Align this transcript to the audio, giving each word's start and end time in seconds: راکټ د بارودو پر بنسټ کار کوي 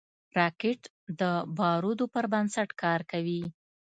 راکټ 0.37 0.81
د 1.19 1.21
بارودو 1.57 2.05
پر 2.13 2.25
بنسټ 2.33 2.69
کار 2.83 2.99
کوي 3.11 3.41